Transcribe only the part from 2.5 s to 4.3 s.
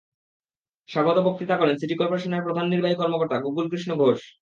নির্বাহী কর্মকর্তা গোকুল কৃষ্ণ ঘোষ।